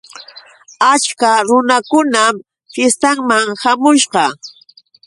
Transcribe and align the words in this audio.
Achka 0.91 1.31
runakunam 1.47 2.35
fiestaman 2.73 3.47
hamushqa. 3.61 4.23